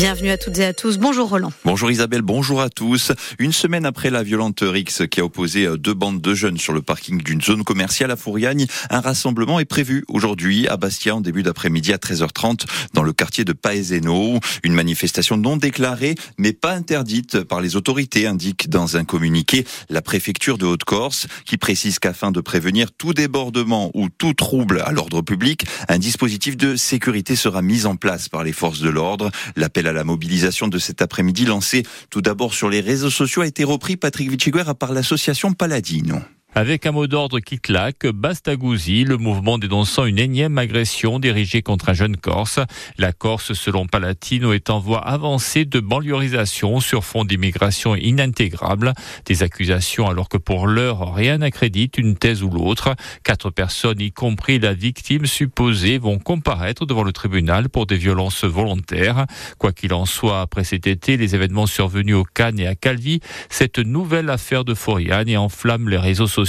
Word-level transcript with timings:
Bienvenue 0.00 0.30
à 0.30 0.38
toutes 0.38 0.58
et 0.58 0.64
à 0.64 0.72
tous. 0.72 0.96
Bonjour 0.96 1.28
Roland. 1.28 1.52
Bonjour 1.66 1.90
Isabelle, 1.90 2.22
bonjour 2.22 2.62
à 2.62 2.70
tous. 2.70 3.12
Une 3.38 3.52
semaine 3.52 3.84
après 3.84 4.08
la 4.08 4.22
violente 4.22 4.60
rixe 4.62 5.02
qui 5.10 5.20
a 5.20 5.24
opposé 5.26 5.68
deux 5.76 5.92
bandes 5.92 6.22
de 6.22 6.32
jeunes 6.32 6.56
sur 6.56 6.72
le 6.72 6.80
parking 6.80 7.22
d'une 7.22 7.42
zone 7.42 7.64
commerciale 7.64 8.10
à 8.10 8.16
Fouriagne, 8.16 8.66
un 8.88 9.00
rassemblement 9.00 9.60
est 9.60 9.66
prévu 9.66 10.06
aujourd'hui 10.08 10.66
à 10.68 10.78
Bastia 10.78 11.14
en 11.14 11.20
début 11.20 11.42
d'après-midi 11.42 11.92
à 11.92 11.98
13h30 11.98 12.64
dans 12.94 13.02
le 13.02 13.12
quartier 13.12 13.44
de 13.44 13.52
Paeseno. 13.52 14.40
Une 14.64 14.72
manifestation 14.72 15.36
non 15.36 15.58
déclarée 15.58 16.14
mais 16.38 16.54
pas 16.54 16.72
interdite 16.72 17.42
par 17.42 17.60
les 17.60 17.76
autorités, 17.76 18.26
indique 18.26 18.70
dans 18.70 18.96
un 18.96 19.04
communiqué 19.04 19.66
la 19.90 20.00
préfecture 20.00 20.56
de 20.56 20.64
Haute-Corse 20.64 21.26
qui 21.44 21.58
précise 21.58 21.98
qu'afin 21.98 22.30
de 22.30 22.40
prévenir 22.40 22.90
tout 22.90 23.12
débordement 23.12 23.90
ou 23.92 24.08
tout 24.08 24.32
trouble 24.32 24.80
à 24.80 24.92
l'ordre 24.92 25.20
public, 25.20 25.66
un 25.88 25.98
dispositif 25.98 26.56
de 26.56 26.74
sécurité 26.74 27.36
sera 27.36 27.60
mis 27.60 27.84
en 27.84 27.96
place 27.96 28.30
par 28.30 28.44
les 28.44 28.54
forces 28.54 28.80
de 28.80 28.88
l'ordre. 28.88 29.30
L'appel 29.56 29.89
la 29.92 30.04
mobilisation 30.04 30.68
de 30.68 30.78
cet 30.78 31.02
après-midi 31.02 31.44
lancé 31.44 31.84
tout 32.10 32.22
d'abord 32.22 32.54
sur 32.54 32.68
les 32.68 32.80
réseaux 32.80 33.10
sociaux 33.10 33.42
a 33.42 33.46
été 33.46 33.64
repris 33.64 33.96
Patrick 33.96 34.30
Vichiguer 34.30 34.64
par 34.78 34.92
l'association 34.92 35.52
Paladino. 35.52 36.20
Avec 36.52 36.84
un 36.84 36.90
mot 36.90 37.06
d'ordre 37.06 37.38
qui 37.38 37.60
claque, 37.60 38.08
Bastagouzi, 38.08 39.04
le 39.04 39.16
mouvement 39.16 39.56
dénonçant 39.56 40.04
une 40.04 40.18
énième 40.18 40.58
agression 40.58 41.20
dirigée 41.20 41.62
contre 41.62 41.90
un 41.90 41.92
jeune 41.92 42.16
Corse. 42.16 42.58
La 42.98 43.12
Corse, 43.12 43.52
selon 43.52 43.86
Palatino, 43.86 44.52
est 44.52 44.68
en 44.68 44.80
voie 44.80 45.06
avancée 45.06 45.64
de 45.64 45.78
banliorisation 45.78 46.80
sur 46.80 47.04
fond 47.04 47.24
d'immigration 47.24 47.94
inintégrable. 47.94 48.94
Des 49.26 49.44
accusations 49.44 50.08
alors 50.08 50.28
que 50.28 50.38
pour 50.38 50.66
l'heure, 50.66 51.14
rien 51.14 51.38
n'accrédite 51.38 51.98
une 51.98 52.16
thèse 52.16 52.42
ou 52.42 52.50
l'autre. 52.50 52.96
Quatre 53.22 53.50
personnes, 53.50 54.00
y 54.00 54.10
compris 54.10 54.58
la 54.58 54.74
victime 54.74 55.26
supposée, 55.26 55.98
vont 55.98 56.18
comparaître 56.18 56.84
devant 56.84 57.04
le 57.04 57.12
tribunal 57.12 57.68
pour 57.68 57.86
des 57.86 57.96
violences 57.96 58.42
volontaires. 58.42 59.26
Quoi 59.58 59.70
qu'il 59.70 59.94
en 59.94 60.04
soit, 60.04 60.40
après 60.40 60.64
cet 60.64 60.88
été, 60.88 61.16
les 61.16 61.36
événements 61.36 61.66
survenus 61.66 62.16
au 62.16 62.24
Cannes 62.24 62.58
et 62.58 62.66
à 62.66 62.74
Calvi, 62.74 63.20
cette 63.50 63.78
nouvelle 63.78 64.30
affaire 64.30 64.64
de 64.64 64.74
Foriane 64.74 65.36
enflamme 65.36 65.88
les 65.88 65.96
réseaux 65.96 66.26
sociaux 66.26 66.39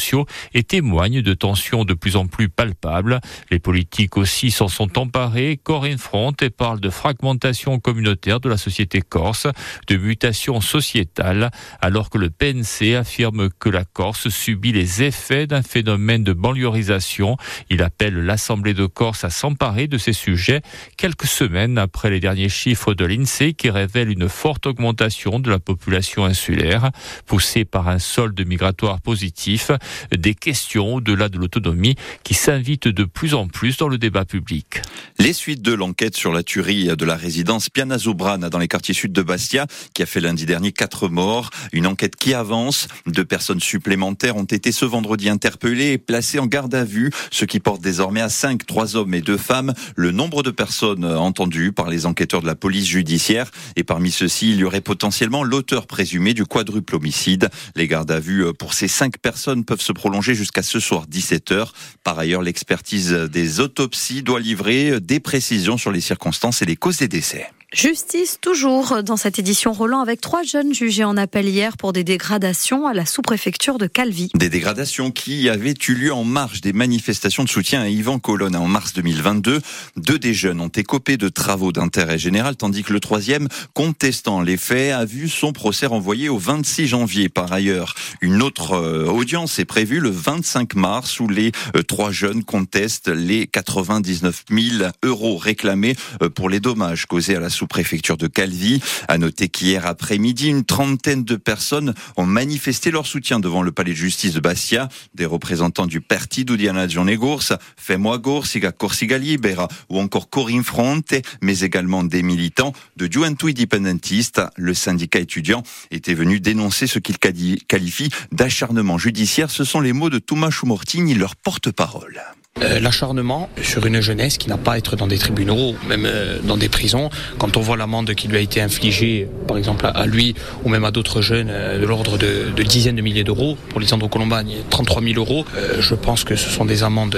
et 0.53 0.63
témoignent 0.63 1.21
de 1.21 1.33
tensions 1.33 1.85
de 1.85 1.93
plus 1.93 2.15
en 2.15 2.27
plus 2.27 2.49
palpables. 2.49 3.19
Les 3.49 3.59
politiques 3.59 4.17
aussi 4.17 4.51
s'en 4.51 4.67
sont 4.67 4.97
emparés. 4.97 5.59
Corinne 5.61 5.97
Front 5.97 6.33
parle 6.57 6.79
de 6.79 6.89
fragmentation 6.89 7.79
communautaire 7.79 8.39
de 8.39 8.49
la 8.49 8.57
société 8.57 9.01
corse, 9.01 9.47
de 9.87 9.97
mutation 9.97 10.61
sociétale, 10.61 11.51
alors 11.81 12.09
que 12.09 12.17
le 12.17 12.29
PNC 12.29 12.95
affirme 12.95 13.49
que 13.49 13.69
la 13.69 13.83
Corse 13.83 14.29
subit 14.29 14.71
les 14.71 15.03
effets 15.03 15.47
d'un 15.47 15.61
phénomène 15.61 16.23
de 16.23 16.33
banliorisation. 16.33 17.37
Il 17.69 17.83
appelle 17.83 18.25
l'Assemblée 18.25 18.73
de 18.73 18.85
Corse 18.85 19.23
à 19.23 19.29
s'emparer 19.29 19.87
de 19.87 19.97
ces 19.97 20.13
sujets 20.13 20.61
quelques 20.97 21.25
semaines 21.25 21.77
après 21.77 22.09
les 22.09 22.19
derniers 22.19 22.49
chiffres 22.49 22.93
de 22.93 23.05
l'INSEE 23.05 23.53
qui 23.53 23.69
révèlent 23.69 24.09
une 24.11 24.29
forte 24.29 24.65
augmentation 24.65 25.39
de 25.39 25.49
la 25.49 25.59
population 25.59 26.25
insulaire, 26.25 26.91
poussée 27.25 27.65
par 27.65 27.87
un 27.87 27.99
solde 27.99 28.39
migratoire 28.45 29.01
positif 29.01 29.71
des 30.15 30.35
questions 30.35 30.95
au-delà 30.95 31.29
de 31.29 31.37
l'autonomie 31.37 31.95
qui 32.23 32.33
s'invitent 32.33 32.87
de 32.87 33.03
plus 33.03 33.33
en 33.33 33.47
plus 33.47 33.77
dans 33.77 33.87
le 33.87 33.97
débat 33.97 34.25
public. 34.25 34.80
Les 35.19 35.33
suites 35.33 35.61
de 35.61 35.73
l'enquête 35.73 36.15
sur 36.15 36.31
la 36.31 36.43
tuerie 36.43 36.95
de 36.95 37.05
la 37.05 37.15
résidence 37.15 37.69
Piana 37.69 37.97
Zubrana 37.97 38.49
dans 38.49 38.57
les 38.57 38.67
quartiers 38.67 38.93
sud 38.93 39.11
de 39.11 39.21
Bastia, 39.21 39.67
qui 39.93 40.03
a 40.03 40.05
fait 40.05 40.19
lundi 40.19 40.45
dernier 40.45 40.71
quatre 40.71 41.09
morts. 41.09 41.49
Une 41.73 41.87
enquête 41.87 42.15
qui 42.15 42.33
avance. 42.33 42.87
Deux 43.07 43.25
personnes 43.25 43.59
supplémentaires 43.59 44.35
ont 44.35 44.45
été 44.45 44.71
ce 44.71 44.85
vendredi 44.85 45.29
interpellées 45.29 45.91
et 45.93 45.97
placées 45.97 46.39
en 46.39 46.47
garde 46.47 46.73
à 46.73 46.83
vue, 46.83 47.11
ce 47.31 47.45
qui 47.45 47.59
porte 47.59 47.81
désormais 47.81 48.21
à 48.21 48.29
cinq, 48.29 48.65
trois 48.65 48.95
hommes 48.95 49.13
et 49.13 49.21
deux 49.21 49.37
femmes, 49.37 49.73
le 49.95 50.11
nombre 50.11 50.43
de 50.43 50.51
personnes 50.51 51.05
entendues 51.05 51.71
par 51.71 51.89
les 51.89 52.05
enquêteurs 52.05 52.41
de 52.41 52.47
la 52.47 52.55
police 52.55 52.87
judiciaire. 52.87 53.51
Et 53.75 53.83
parmi 53.83 54.11
ceux-ci, 54.11 54.51
il 54.51 54.57
y 54.57 54.63
aurait 54.63 54.81
potentiellement 54.81 55.43
l'auteur 55.43 55.87
présumé 55.87 56.33
du 56.33 56.45
quadruple 56.45 56.95
homicide. 56.95 57.49
Les 57.75 57.87
gardes 57.87 58.11
à 58.11 58.19
vue 58.19 58.45
pour 58.57 58.73
ces 58.73 58.87
cinq 58.87 59.17
personnes 59.17 59.65
peuvent 59.65 59.81
se 59.81 59.91
prolonger 59.91 60.35
jusqu'à 60.35 60.63
ce 60.63 60.79
soir 60.79 61.05
17h. 61.07 61.69
Par 62.03 62.19
ailleurs, 62.19 62.41
l'expertise 62.41 63.11
des 63.11 63.59
autopsies 63.59 64.23
doit 64.23 64.39
livrer 64.39 64.90
des 64.99 65.19
précisions 65.19 65.77
sur 65.77 65.91
les 65.91 66.01
circonstances 66.01 66.61
et 66.61 66.65
les 66.65 66.75
causes 66.75 66.97
des 66.97 67.07
décès. 67.07 67.47
Justice 67.73 68.37
toujours 68.41 69.01
dans 69.01 69.15
cette 69.15 69.39
édition 69.39 69.71
Roland 69.71 70.01
avec 70.01 70.19
trois 70.19 70.43
jeunes 70.43 70.73
jugés 70.73 71.05
en 71.05 71.15
appel 71.15 71.47
hier 71.47 71.77
pour 71.77 71.93
des 71.93 72.03
dégradations 72.03 72.85
à 72.85 72.93
la 72.93 73.05
sous-préfecture 73.05 73.77
de 73.77 73.87
Calvi. 73.87 74.29
Des 74.35 74.49
dégradations 74.49 75.09
qui 75.09 75.47
avaient 75.47 75.73
eu 75.87 75.93
lieu 75.93 76.13
en 76.13 76.25
marge 76.25 76.59
des 76.59 76.73
manifestations 76.73 77.45
de 77.45 77.49
soutien 77.49 77.79
à 77.79 77.87
Yvan 77.87 78.19
Colonne 78.19 78.57
en 78.57 78.67
mars 78.67 78.91
2022. 78.91 79.61
Deux 79.95 80.19
des 80.19 80.33
jeunes 80.33 80.59
ont 80.59 80.67
écopé 80.67 81.15
de 81.15 81.29
travaux 81.29 81.71
d'intérêt 81.71 82.19
général 82.19 82.57
tandis 82.57 82.83
que 82.83 82.91
le 82.91 82.99
troisième, 82.99 83.47
contestant 83.73 84.41
les 84.41 84.57
faits, 84.57 84.91
a 84.91 85.05
vu 85.05 85.29
son 85.29 85.53
procès 85.53 85.85
renvoyé 85.85 86.27
au 86.27 86.37
26 86.37 86.87
janvier. 86.87 87.29
Par 87.29 87.53
ailleurs, 87.53 87.95
une 88.19 88.41
autre 88.43 88.73
euh, 88.73 89.05
audience 89.05 89.59
est 89.59 89.65
prévue 89.65 90.01
le 90.01 90.09
25 90.09 90.75
mars 90.75 91.21
où 91.21 91.29
les 91.29 91.53
euh, 91.77 91.83
trois 91.83 92.11
jeunes 92.11 92.43
contestent 92.43 93.07
les 93.07 93.47
99 93.47 94.43
000 94.51 94.91
euros 95.03 95.37
réclamés 95.37 95.95
euh, 96.21 96.27
pour 96.27 96.49
les 96.49 96.59
dommages 96.59 97.05
causés 97.05 97.37
à 97.37 97.39
la 97.39 97.49
sous-préfecture 97.61 98.17
de 98.17 98.25
Calvi. 98.25 98.81
À 99.07 99.19
noter 99.19 99.47
qu'hier 99.47 99.85
après-midi, 99.85 100.47
une 100.47 100.63
trentaine 100.63 101.23
de 101.23 101.35
personnes 101.35 101.93
ont 102.17 102.25
manifesté 102.25 102.89
leur 102.89 103.05
soutien 103.05 103.39
devant 103.39 103.61
le 103.61 103.71
palais 103.71 103.91
de 103.91 103.97
justice 103.97 104.33
de 104.33 104.39
Bastia. 104.39 104.89
Des 105.13 105.27
représentants 105.27 105.85
du 105.85 106.01
Parti 106.01 106.43
Diana 106.43 106.87
Gors, 106.87 107.43
Fais-moi 107.77 108.19
Siga 108.45 108.71
Corsiga 108.71 109.19
Libera 109.19 109.67
ou 109.89 109.99
encore 109.99 110.31
Corinne 110.31 110.63
Fronte, 110.63 111.13
mais 111.43 111.59
également 111.59 112.03
des 112.03 112.23
militants 112.23 112.73
de 112.97 113.07
Juventud 113.11 113.51
Independentista. 113.51 114.49
Le 114.57 114.73
syndicat 114.73 115.19
étudiant 115.19 115.61
était 115.91 116.15
venu 116.15 116.39
dénoncer 116.39 116.87
ce 116.87 116.97
qu'il 116.97 117.19
qualifie 117.19 118.09
d'acharnement 118.31 118.97
judiciaire. 118.97 119.51
Ce 119.51 119.63
sont 119.63 119.81
les 119.81 119.93
mots 119.93 120.09
de 120.09 120.17
Thomas 120.17 120.49
Chumortini, 120.49 121.13
leur 121.13 121.35
porte-parole. 121.35 122.23
Euh, 122.59 122.79
l'acharnement 122.79 123.49
sur 123.63 123.85
une 123.85 124.01
jeunesse 124.01 124.37
qui 124.37 124.49
n'a 124.49 124.57
pas 124.57 124.73
à 124.73 124.77
être 124.77 124.95
dans 124.95 125.07
des 125.07 125.17
tribunaux, 125.17 125.73
même 125.87 126.05
euh, 126.05 126.39
dans 126.43 126.57
des 126.57 126.67
prisons. 126.67 127.09
Quand 127.37 127.55
on 127.55 127.61
voit 127.61 127.77
l'amende 127.77 128.13
qui 128.13 128.27
lui 128.27 128.37
a 128.37 128.39
été 128.41 128.61
infligée, 128.61 129.27
par 129.47 129.57
exemple 129.57 129.89
à, 129.91 130.05
lui 130.05 130.35
ou 130.63 130.69
même 130.69 130.83
à 130.83 130.91
d'autres 130.91 131.21
jeunes, 131.21 131.49
euh, 131.49 131.79
de 131.79 131.85
l'ordre 131.85 132.17
de, 132.17 132.51
dizaines 132.61 132.97
de 132.97 133.01
milliers 133.01 133.23
d'euros, 133.23 133.57
pour 133.69 133.79
Lisandro 133.79 134.09
Colombagne, 134.09 134.57
33 134.69 135.01
000 135.01 135.15
euros, 135.15 135.45
je 135.79 135.95
pense 135.95 136.23
que 136.23 136.35
ce 136.35 136.49
sont 136.49 136.65
des 136.65 136.83
amendes 136.83 137.17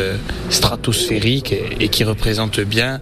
stratosphériques 0.50 1.54
et, 1.80 1.90
qui 1.90 2.04
représentent 2.04 2.62
bien 2.62 3.02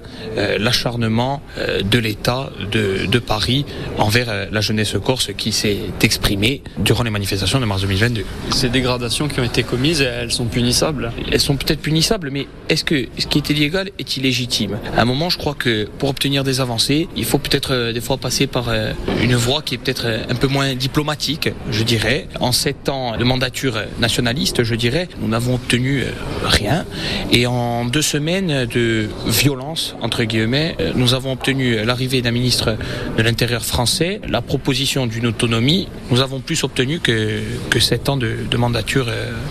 l'acharnement 0.59 1.41
de 1.58 2.00
l'État 2.00 2.50
de, 2.72 3.06
de, 3.06 3.20
Paris 3.20 3.66
envers 3.97 4.50
la 4.52 4.62
jeunesse 4.62 4.96
corse 5.02 5.30
qui 5.38 5.52
s'est 5.52 5.80
exprimée 6.02 6.64
durant 6.80 7.03
les 7.03 7.12
manifestations 7.12 7.59
de 7.59 7.66
mars 7.66 7.81
2022. 7.81 8.25
Ces 8.50 8.70
dégradations 8.70 9.28
qui 9.28 9.40
ont 9.40 9.46
été 9.46 9.64
commises, 9.64 10.02
elles 10.02 10.31
sont 10.31 10.46
punissables? 10.46 11.12
Elles 11.31 11.40
sont 11.40 11.56
peut-être 11.56 11.81
punissables 11.81 12.21
mais 12.30 12.48
est-ce 12.70 12.84
que 12.84 13.08
ce 13.18 13.26
qui 13.28 13.40
est 13.40 13.50
illégal 13.50 13.90
est 13.98 14.18
illégitime? 14.18 14.78
À 14.96 15.02
un 15.02 15.06
moment, 15.06 15.30
je 15.30 15.38
crois 15.38 15.56
que 15.56 15.86
pour 15.98 16.09
obtenir 16.09 16.44
des 16.44 16.59
avancées, 16.59 17.08
il 17.16 17.26
faut 17.26 17.38
peut-être 17.38 17.74
euh, 17.74 17.94
des 17.94 18.02
fois 18.02 18.18
passer 18.18 18.48
par 18.48 18.70
euh, 18.70 18.94
une 19.22 19.36
voie 19.36 19.62
qui 19.62 19.76
est 19.76 19.78
peut-être 19.78 20.06
euh, 20.06 20.24
un 20.30 20.36
peu 20.36 20.48
moins 20.48 20.76
diplomatique, 20.76 21.50
je 21.72 21.84
dirais. 21.84 22.28
En 22.40 22.52
sept 22.52 22.90
ans 22.90 23.18
de 23.18 23.24
mandature 23.24 23.82
nationaliste, 24.00 24.64
je 24.64 24.76
dirais, 24.76 25.08
nous 25.20 25.28
n'avons 25.28 25.56
obtenu 25.56 26.04
rien. 26.44 26.86
Et 27.32 27.48
en 27.48 27.86
deux 27.86 28.02
semaines 28.02 28.66
de 28.66 29.08
violence, 29.26 29.96
entre 30.02 30.24
guillemets, 30.24 30.76
nous 30.96 31.14
avons 31.14 31.32
obtenu 31.34 31.84
l'arrivée 31.84 32.22
d'un 32.22 32.32
ministre 32.32 32.78
de 33.18 33.24
l'Intérieur 33.24 33.64
français, 33.64 34.22
la 34.28 34.42
proposition 34.42 35.08
d'une 35.08 35.28
autonomie. 35.28 35.88
Nous 36.09 36.22
avons 36.22 36.40
plus 36.40 36.64
obtenu 36.64 37.00
que, 37.00 37.42
sept 37.80 38.09
ans 38.09 38.18
de 38.18 38.58
mandature 38.58 39.08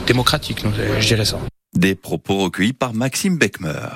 démocratique, 0.07 0.59
je 0.99 1.07
dirais 1.07 1.25
ça. 1.25 1.50
Des 1.75 1.95
propos 1.95 2.39
recueillis 2.39 2.73
par 2.73 2.93
Maxime 2.95 3.39
Beckmer. 3.39 3.89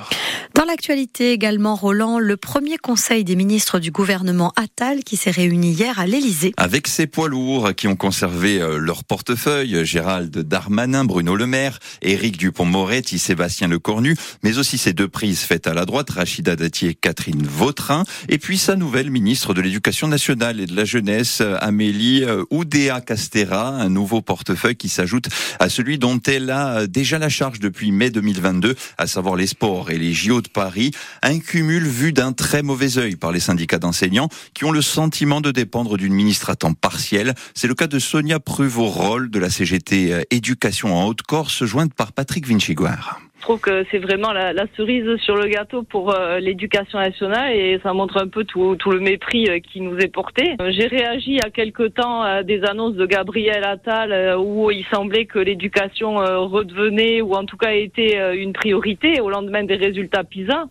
Dans 0.55 0.65
l'actualité 0.65 1.33
également, 1.33 1.75
Roland, 1.75 2.21
le 2.21 2.37
premier 2.37 2.79
conseil 2.79 3.25
des 3.25 3.35
ministres 3.35 3.81
du 3.81 3.91
gouvernement 3.91 4.53
Attal 4.55 5.03
qui 5.03 5.17
s'est 5.17 5.33
réuni 5.33 5.73
hier 5.73 5.99
à 5.99 6.07
l'Élysée. 6.07 6.53
Avec 6.57 6.87
ses 6.87 7.09
poids 7.09 7.29
lourds 7.29 7.75
qui 7.75 7.89
ont 7.89 7.97
conservé 7.97 8.63
euh, 8.63 8.79
leur 8.79 9.03
portefeuille, 9.03 9.85
Gérald 9.85 10.31
Darmanin, 10.31 11.05
Bruno 11.05 11.35
Le 11.35 11.49
Maire, 11.49 11.81
Éric 12.03 12.37
Dupont-Moretti, 12.37 13.19
Sébastien 13.19 13.67
Lecornu, 13.67 14.15
mais 14.45 14.59
aussi 14.59 14.79
ses 14.79 14.93
deux 14.93 15.09
prises 15.09 15.41
faites 15.41 15.67
à 15.67 15.75
la 15.75 15.87
droite, 15.87 16.11
Rachida 16.11 16.55
Dati 16.55 16.87
et 16.87 16.95
Catherine 16.95 17.45
Vautrin, 17.45 18.05
et 18.29 18.39
puis 18.39 18.57
sa 18.57 18.77
nouvelle 18.77 19.11
ministre 19.11 19.55
de 19.55 19.61
l'Éducation 19.61 20.07
nationale 20.07 20.61
et 20.61 20.67
de 20.67 20.77
la 20.77 20.85
jeunesse, 20.85 21.43
Amélie 21.59 22.23
euh, 22.23 22.45
Oudéa 22.51 23.01
Castera, 23.01 23.71
un 23.71 23.89
nouveau 23.89 24.23
portefeuille 24.23 24.77
qui 24.77 24.89
s'ajoute 24.89 25.27
à 25.59 25.69
celui 25.69 25.99
dont 25.99 26.21
elle 26.29 26.51
a 26.51 26.87
déjà 26.87 27.19
la 27.19 27.29
charge 27.29 27.59
depuis 27.59 27.91
mai 27.91 28.11
2022, 28.11 28.77
à 28.99 29.09
savoir 29.09 29.35
les 29.35 29.49
sports 29.49 29.91
et 29.91 29.99
les 29.99 30.13
JO 30.13 30.44
Paris, 30.49 30.93
un 31.23 31.39
cumul 31.39 31.87
vu 31.87 32.13
d'un 32.13 32.33
très 32.33 32.63
mauvais 32.63 32.99
œil 32.99 33.17
par 33.17 33.33
les 33.33 33.41
syndicats 33.41 33.79
d'enseignants 33.79 34.29
qui 34.55 34.65
ont 34.65 34.73
le 34.73 34.83
sentiment 34.83 35.41
de 35.41 35.51
dépendre 35.51 35.97
d'une 35.97 36.15
ministre 36.15 36.51
à 36.51 36.57
temps 36.57 36.75
partiel. 36.75 37.35
C'est 37.55 37.69
le 37.69 37.75
cas 37.75 37.87
de 37.87 37.99
Sonia 37.99 38.41
Pruvot-Roll 38.41 39.31
de 39.31 39.39
la 39.39 39.51
CGT 39.51 40.13
euh, 40.13 40.23
Éducation 40.31 40.97
en 40.97 41.07
Haute-Corse, 41.07 41.65
jointe 41.65 41.95
par 41.95 42.13
Patrick 42.13 42.47
Vinciguard. 42.47 43.21
Trouve 43.45 43.61
que 43.61 43.85
c'est 43.91 43.99
vraiment 43.99 44.33
la, 44.33 44.55
cerise 44.75 45.17
sur 45.19 45.37
le 45.37 45.47
gâteau 45.49 45.83
pour 45.83 46.17
l'éducation 46.41 46.99
nationale 46.99 47.55
et 47.55 47.79
ça 47.83 47.93
montre 47.93 48.17
un 48.17 48.29
peu 48.29 48.45
tout, 48.45 48.77
le 48.87 49.01
mépris 49.01 49.47
qui 49.71 49.83
nous 49.83 49.99
est 49.99 50.09
porté. 50.09 50.57
J'ai 50.69 50.87
réagi 50.87 51.33
il 51.33 51.37
y 51.37 51.41
a 51.41 51.51
quelque 51.51 51.85
temps 51.85 52.23
à 52.23 52.43
des 52.43 52.65
annonces 52.65 52.95
de 52.95 53.05
Gabriel 53.05 53.63
Attal 53.65 54.39
où 54.39 54.71
il 54.71 54.85
semblait 54.87 55.27
que 55.27 55.39
l'éducation 55.39 56.17
redevenait 56.17 57.21
ou 57.21 57.35
en 57.35 57.45
tout 57.45 57.59
cas 57.59 57.73
était 57.73 58.35
une 58.35 58.55
priorité 58.55 59.21
au 59.21 59.29
lendemain 59.29 59.63
des 59.63 59.77
résultats 59.77 60.25
PISA 60.25 60.65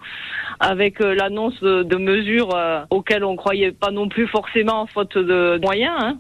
avec 0.60 1.00
l'annonce 1.00 1.62
de, 1.62 1.98
mesures 1.98 2.58
auxquelles 2.90 3.24
on 3.24 3.36
croyait 3.36 3.72
pas 3.72 3.92
non 3.92 4.10
plus 4.10 4.28
forcément 4.28 4.88
faute 4.88 5.18
de 5.18 5.60
moyens. 5.62 5.96
Hein. 6.00 6.18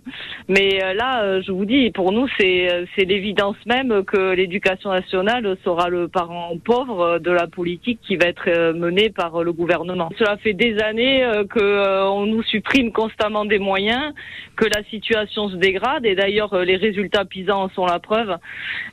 Mais 0.47 0.93
là, 0.93 1.41
je 1.41 1.51
vous 1.51 1.65
dis, 1.65 1.89
pour 1.89 2.11
nous, 2.11 2.27
c'est 2.37 2.85
l'évidence 2.97 3.57
même 3.65 4.03
que 4.05 4.33
l'éducation 4.33 4.91
nationale 4.91 5.57
sera 5.63 5.89
le 5.89 6.07
parent 6.07 6.42
pauvre 6.63 7.19
de 7.19 7.31
la 7.31 7.47
politique 7.47 7.99
qui 8.05 8.15
va 8.15 8.25
être 8.27 8.73
menée 8.73 9.09
par 9.09 9.43
le 9.43 9.51
gouvernement. 9.53 10.09
Cela 10.17 10.37
fait 10.37 10.53
des 10.53 10.79
années 10.79 11.25
que 11.49 12.07
on 12.07 12.25
nous 12.25 12.43
supprime 12.43 12.91
constamment 12.91 13.45
des 13.45 13.59
moyens, 13.59 14.13
que 14.55 14.65
la 14.65 14.83
situation 14.89 15.49
se 15.49 15.55
dégrade 15.55 16.05
et 16.05 16.15
d'ailleurs 16.15 16.55
les 16.63 16.75
résultats 16.75 17.25
PISA 17.25 17.55
en 17.55 17.69
sont 17.69 17.85
la 17.85 17.99
preuve. 17.99 18.37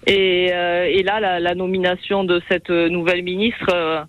Et, 0.06 0.46
et 0.46 1.02
là, 1.02 1.20
la, 1.20 1.40
la, 1.40 1.54
nomination 1.54 2.24
de 2.24 2.40
cette 2.50 2.70
nouvelle 2.70 3.22
ministre, 3.22 4.06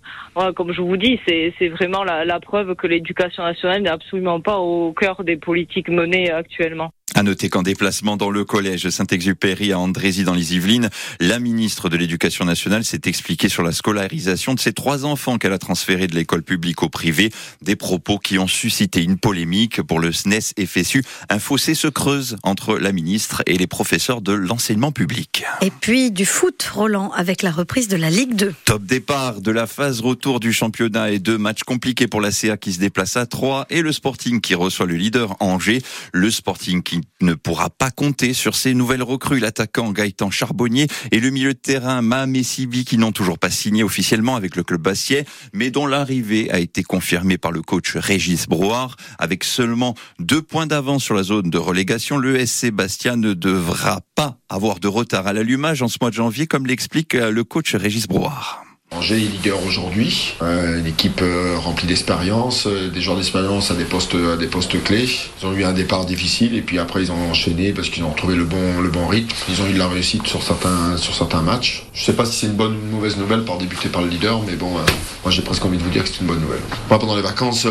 comme 0.54 0.72
je 0.72 0.80
vous 0.80 0.96
dis, 0.96 1.20
c'est 1.26 1.68
vraiment 1.68 2.04
la, 2.04 2.24
la 2.24 2.40
preuve 2.40 2.74
que 2.74 2.86
l'éducation 2.86 3.42
nationale 3.42 3.82
n'est 3.82 3.90
absolument 3.90 4.40
pas 4.40 4.58
au 4.58 4.92
cœur 4.92 5.24
des 5.24 5.36
politiques 5.36 5.88
menées 5.88 6.30
actuellement. 6.30 6.92
À 7.22 7.24
noter 7.24 7.50
qu'en 7.50 7.62
déplacement 7.62 8.16
dans 8.16 8.30
le 8.30 8.44
collège 8.44 8.90
Saint-Exupéry 8.90 9.70
à 9.70 9.78
Andrézy 9.78 10.24
dans 10.24 10.34
les 10.34 10.56
Yvelines, 10.56 10.90
la 11.20 11.38
ministre 11.38 11.88
de 11.88 11.96
l'Éducation 11.96 12.44
nationale 12.44 12.84
s'est 12.84 13.02
expliquée 13.04 13.48
sur 13.48 13.62
la 13.62 13.70
scolarisation 13.70 14.54
de 14.54 14.58
ses 14.58 14.72
trois 14.72 15.04
enfants 15.04 15.38
qu'elle 15.38 15.52
a 15.52 15.58
transférés 15.58 16.08
de 16.08 16.16
l'école 16.16 16.42
publique 16.42 16.82
au 16.82 16.88
privé. 16.88 17.30
Des 17.60 17.76
propos 17.76 18.18
qui 18.18 18.40
ont 18.40 18.48
suscité 18.48 19.04
une 19.04 19.18
polémique 19.18 19.82
pour 19.82 20.00
le 20.00 20.10
SNES 20.10 20.66
FSU. 20.66 21.04
Un 21.28 21.38
fossé 21.38 21.76
se 21.76 21.86
creuse 21.86 22.38
entre 22.42 22.76
la 22.76 22.90
ministre 22.90 23.44
et 23.46 23.56
les 23.56 23.68
professeurs 23.68 24.20
de 24.20 24.32
l'enseignement 24.32 24.90
public. 24.90 25.44
Et 25.60 25.70
puis 25.70 26.10
du 26.10 26.26
foot, 26.26 26.72
Roland, 26.74 27.12
avec 27.12 27.42
la 27.42 27.52
reprise 27.52 27.86
de 27.86 27.96
la 27.96 28.10
Ligue 28.10 28.34
2. 28.34 28.52
Top 28.64 28.82
départ 28.82 29.40
de 29.40 29.52
la 29.52 29.68
phase 29.68 30.00
retour 30.00 30.40
du 30.40 30.52
championnat 30.52 31.12
et 31.12 31.20
deux 31.20 31.38
matchs 31.38 31.62
compliqués 31.62 32.08
pour 32.08 32.20
la 32.20 32.32
CA 32.32 32.56
qui 32.56 32.72
se 32.72 32.80
déplace 32.80 33.16
à 33.16 33.26
3 33.26 33.66
et 33.70 33.80
le 33.80 33.92
Sporting 33.92 34.40
qui 34.40 34.56
reçoit 34.56 34.86
le 34.86 34.96
leader 34.96 35.36
Angers. 35.38 35.82
Le 36.12 36.28
Sporting 36.28 36.82
qui 36.82 37.00
ne 37.20 37.34
pourra 37.34 37.70
pas 37.70 37.90
compter 37.90 38.34
sur 38.34 38.54
ses 38.54 38.74
nouvelles 38.74 39.02
recrues, 39.02 39.38
l'attaquant 39.38 39.92
Gaëtan 39.92 40.30
Charbonnier 40.30 40.86
et 41.10 41.20
le 41.20 41.30
milieu 41.30 41.54
de 41.54 41.58
terrain 41.58 42.02
Mahamé 42.02 42.42
Sibi 42.42 42.84
qui 42.84 42.98
n'ont 42.98 43.12
toujours 43.12 43.38
pas 43.38 43.50
signé 43.50 43.82
officiellement 43.82 44.36
avec 44.36 44.56
le 44.56 44.62
club 44.62 44.82
Bassier, 44.82 45.24
mais 45.52 45.70
dont 45.70 45.86
l'arrivée 45.86 46.50
a 46.50 46.58
été 46.58 46.82
confirmée 46.82 47.38
par 47.38 47.52
le 47.52 47.62
coach 47.62 47.96
Régis 47.96 48.48
Brouard. 48.48 48.96
Avec 49.18 49.44
seulement 49.44 49.94
deux 50.18 50.42
points 50.42 50.66
d'avance 50.66 51.04
sur 51.04 51.14
la 51.14 51.22
zone 51.22 51.50
de 51.50 51.58
relégation, 51.58 52.18
le 52.18 52.44
SC 52.44 52.70
Bastia 52.70 53.16
ne 53.16 53.34
devra 53.34 54.00
pas 54.14 54.38
avoir 54.48 54.80
de 54.80 54.88
retard 54.88 55.26
à 55.26 55.32
l'allumage 55.32 55.82
en 55.82 55.88
ce 55.88 55.98
mois 56.00 56.10
de 56.10 56.16
janvier, 56.16 56.46
comme 56.46 56.66
l'explique 56.66 57.14
le 57.14 57.44
coach 57.44 57.74
Régis 57.74 58.08
Brouard. 58.08 58.61
Angers 58.96 59.16
est 59.16 59.18
leader 59.20 59.58
aujourd'hui, 59.66 60.34
euh, 60.42 60.78
une 60.78 60.86
équipe 60.86 61.22
euh, 61.22 61.56
remplie 61.58 61.86
d'expérience, 61.86 62.66
euh, 62.66 62.90
des 62.90 63.00
joueurs 63.00 63.16
d'expérience 63.16 63.70
à 63.70 63.74
des 63.74 63.84
postes 63.84 64.14
à 64.14 64.36
des 64.36 64.46
postes 64.46 64.82
clés. 64.82 65.08
Ils 65.40 65.46
ont 65.46 65.52
eu 65.54 65.64
un 65.64 65.72
départ 65.72 66.04
difficile 66.04 66.54
et 66.54 66.60
puis 66.60 66.78
après 66.78 67.02
ils 67.02 67.10
ont 67.10 67.30
enchaîné 67.30 67.72
parce 67.72 67.88
qu'ils 67.88 68.04
ont 68.04 68.10
retrouvé 68.10 68.36
le 68.36 68.44
bon 68.44 68.80
le 68.82 68.90
bon 68.90 69.06
rythme. 69.06 69.34
Ils 69.48 69.62
ont 69.62 69.66
eu 69.66 69.72
de 69.72 69.78
la 69.78 69.88
réussite 69.88 70.26
sur 70.26 70.42
certains 70.42 70.96
sur 70.98 71.14
certains 71.14 71.40
matchs. 71.40 71.86
Je 71.94 72.04
sais 72.04 72.12
pas 72.12 72.26
si 72.26 72.40
c'est 72.40 72.46
une 72.48 72.52
bonne 72.52 72.74
ou 72.74 72.80
une 72.84 72.90
mauvaise 72.90 73.16
nouvelle 73.16 73.44
par 73.44 73.56
débuter 73.56 73.88
par 73.88 74.02
le 74.02 74.08
leader, 74.08 74.42
mais 74.46 74.56
bon, 74.56 74.70
moi 74.70 75.30
j'ai 75.30 75.42
presque 75.42 75.64
envie 75.64 75.78
de 75.78 75.82
vous 75.82 75.90
dire 75.90 76.02
que 76.02 76.08
c'est 76.10 76.20
une 76.20 76.26
bonne 76.26 76.40
nouvelle. 76.40 76.62
Moi 76.90 76.98
pendant 76.98 77.16
les 77.16 77.22
vacances, 77.22 77.66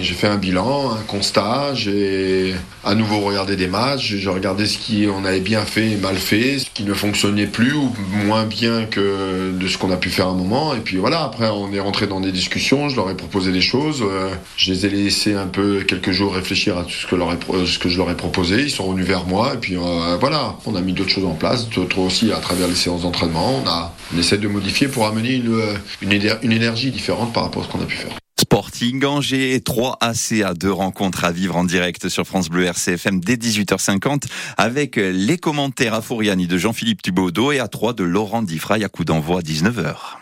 j'ai 0.00 0.14
fait 0.14 0.26
un 0.26 0.36
bilan, 0.36 0.92
un 0.92 1.02
constat, 1.06 1.74
j'ai 1.74 2.54
à 2.84 2.94
nouveau 2.94 3.20
regardé 3.20 3.56
des 3.56 3.68
matchs, 3.68 4.14
j'ai 4.16 4.30
regardé 4.30 4.66
ce 4.66 4.78
qui 4.78 5.06
on 5.12 5.24
avait 5.24 5.40
bien 5.40 5.64
fait 5.64 5.92
et 5.92 5.96
mal 5.96 6.16
fait, 6.16 6.58
ce 6.58 6.66
qui 6.74 6.82
ne 6.84 6.94
fonctionnait 6.94 7.46
plus 7.46 7.74
ou 7.74 7.92
moins 8.24 8.44
bien 8.44 8.84
que 8.86 9.52
de 9.52 9.68
ce 9.68 9.78
qu'on 9.78 9.92
a 9.92 9.96
pu 9.96 10.10
faire 10.10 10.28
à 10.28 10.34
moment. 10.40 10.74
Et 10.74 10.80
puis 10.80 10.96
voilà, 10.96 11.22
après, 11.22 11.48
on 11.48 11.72
est 11.72 11.80
rentré 11.80 12.06
dans 12.06 12.20
des 12.20 12.32
discussions. 12.32 12.88
Je 12.88 12.96
leur 12.96 13.10
ai 13.10 13.14
proposé 13.16 13.52
des 13.52 13.60
choses. 13.60 14.02
Euh, 14.02 14.30
je 14.56 14.72
les 14.72 14.86
ai 14.86 14.90
laissés 14.90 15.34
un 15.34 15.46
peu 15.46 15.82
quelques 15.86 16.10
jours 16.10 16.34
réfléchir 16.34 16.78
à 16.78 16.84
tout 16.84 16.90
ce 16.90 17.06
que, 17.06 17.16
leur 17.16 17.36
ce 17.66 17.78
que 17.78 17.88
je 17.88 17.98
leur 17.98 18.10
ai 18.10 18.16
proposé. 18.16 18.62
Ils 18.62 18.70
sont 18.70 18.84
revenus 18.84 19.06
vers 19.06 19.26
moi. 19.26 19.54
Et 19.54 19.58
puis 19.58 19.76
euh, 19.76 20.16
voilà, 20.18 20.56
on 20.66 20.74
a 20.74 20.80
mis 20.80 20.92
d'autres 20.92 21.10
choses 21.10 21.26
en 21.26 21.34
place, 21.34 21.68
d'autres 21.68 21.98
aussi 21.98 22.32
à 22.32 22.38
travers 22.38 22.68
les 22.68 22.74
séances 22.74 23.02
d'entraînement. 23.02 23.62
On, 23.64 23.68
a, 23.68 23.94
on 24.14 24.18
essaie 24.18 24.38
de 24.38 24.48
modifier 24.48 24.88
pour 24.88 25.06
amener 25.06 25.34
une, 25.34 25.60
une, 26.02 26.12
une 26.42 26.52
énergie 26.52 26.90
différente 26.90 27.32
par 27.32 27.44
rapport 27.44 27.62
à 27.62 27.66
ce 27.66 27.70
qu'on 27.70 27.82
a 27.82 27.86
pu 27.86 27.96
faire. 27.96 28.12
Sporting 28.40 29.04
Angers, 29.04 29.60
3 29.60 29.98
ACA, 30.00 30.54
deux 30.54 30.72
rencontres 30.72 31.24
à 31.24 31.30
vivre 31.30 31.56
en 31.56 31.64
direct 31.64 32.08
sur 32.08 32.26
France 32.26 32.48
Bleu 32.48 32.64
RCFM 32.64 33.20
dès 33.20 33.36
18h50 33.36 34.24
avec 34.56 34.96
les 34.96 35.38
commentaires 35.38 35.94
à 35.94 36.02
Fouriani 36.02 36.46
de 36.46 36.58
Jean-Philippe 36.58 37.02
Thubaudot 37.02 37.52
et 37.52 37.60
à 37.60 37.68
3 37.68 37.92
de 37.92 38.02
Laurent 38.02 38.42
Diffray 38.42 38.82
à 38.82 38.88
coup 38.88 39.04
d'envoi 39.04 39.38
à 39.38 39.42
19h. 39.42 40.19